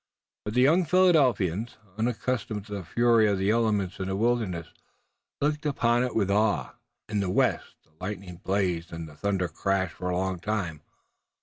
But 0.45 0.55
the 0.55 0.61
young 0.63 0.83
Philadelphians, 0.83 1.77
unaccustomed 1.95 2.65
to 2.65 2.73
the 2.73 2.83
fury 2.83 3.27
of 3.27 3.37
the 3.37 3.51
elements 3.51 3.99
in 3.99 4.07
the 4.07 4.15
wilderness, 4.15 4.69
looked 5.39 5.63
upon 5.63 6.03
it 6.03 6.15
with 6.15 6.31
awe. 6.31 6.71
In 7.07 7.19
the 7.19 7.29
west 7.29 7.75
the 7.83 7.91
lightning 8.03 8.37
blazed 8.37 8.91
and 8.91 9.07
the 9.07 9.13
thunder 9.15 9.47
crashed 9.47 9.93
for 9.93 10.09
a 10.09 10.17
long 10.17 10.39
time. 10.39 10.81